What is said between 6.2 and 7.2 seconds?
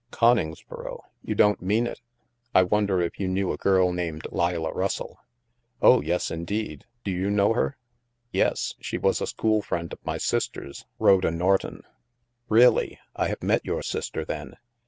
indeed. Do